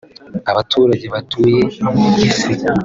[0.51, 1.61] Abaturage batuye
[2.27, 2.51] isi